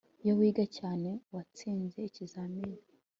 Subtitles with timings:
[0.23, 2.77] iyo wiga cyane, watsinze ikizamini